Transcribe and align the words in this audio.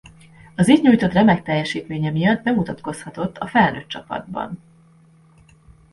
Az 0.55 0.67
itt 0.67 0.81
nyújtott 0.81 1.11
remek 1.11 1.43
teljesítménye 1.43 2.09
miatt 2.11 2.43
bemutatkozhatott 2.43 3.37
a 3.37 3.47
felnőtt 3.47 3.87
csapatban. 3.87 4.59